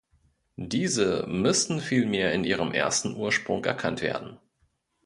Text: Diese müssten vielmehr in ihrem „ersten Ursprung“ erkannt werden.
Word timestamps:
Diese 0.55 1.27
müssten 1.27 1.79
vielmehr 1.79 2.33
in 2.33 2.43
ihrem 2.43 2.71
„ersten 2.71 3.15
Ursprung“ 3.15 3.63
erkannt 3.65 4.01
werden. 4.01 4.39